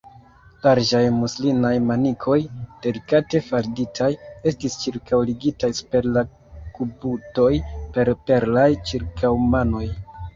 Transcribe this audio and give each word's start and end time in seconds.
Larĝaj 0.67 1.01
muslinaj 1.15 1.71
manikoj, 1.89 2.37
delikate 2.85 3.41
falditaj, 3.49 4.07
estis 4.51 4.77
ĉirkaŭligitaj 4.85 5.69
super 5.81 6.07
la 6.15 6.23
kubutoj 6.79 7.51
per 7.99 8.11
perlaj 8.31 8.65
ĉirkaŭmanoj. 8.93 9.85